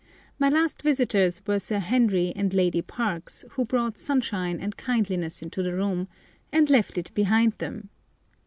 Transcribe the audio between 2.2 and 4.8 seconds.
and Lady Parkes, who brought sunshine and